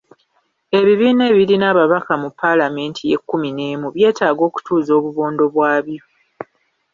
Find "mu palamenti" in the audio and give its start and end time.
2.21-3.01